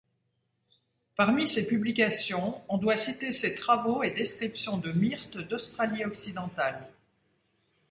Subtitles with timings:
[1.15, 6.87] Parmi ses publications, on doit citer ses travaux et descriptions de myrtes d’Australie-Occidentale.